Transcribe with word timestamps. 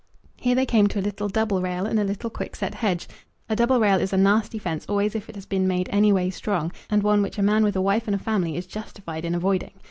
Here 0.37 0.55
they 0.55 0.65
came 0.65 0.87
to 0.87 0.99
a 0.99 1.05
little 1.05 1.29
double 1.29 1.61
rail 1.61 1.85
and 1.85 1.99
a 1.99 2.03
little 2.03 2.31
quick 2.31 2.55
set 2.55 2.73
hedge. 2.73 3.07
A 3.47 3.55
double 3.55 3.79
rail 3.79 3.99
is 4.01 4.11
a 4.11 4.17
nasty 4.17 4.57
fence 4.57 4.83
always 4.89 5.13
if 5.13 5.29
it 5.29 5.35
has 5.35 5.45
been 5.45 5.67
made 5.67 5.87
any 5.91 6.11
way 6.11 6.31
strong, 6.31 6.71
and 6.89 7.03
one 7.03 7.21
which 7.21 7.37
a 7.37 7.43
man 7.43 7.63
with 7.63 7.75
a 7.75 7.81
wife 7.81 8.07
and 8.07 8.15
a 8.15 8.17
family 8.17 8.57
is 8.57 8.65
justified 8.65 9.25
in 9.25 9.35
avoiding. 9.35 9.73